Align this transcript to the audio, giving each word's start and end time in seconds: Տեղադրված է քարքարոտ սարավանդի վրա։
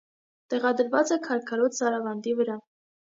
Տեղադրված 0.53 1.11
է 1.15 1.17
քարքարոտ 1.27 1.77
սարավանդի 1.81 2.33
վրա։ 2.41 2.57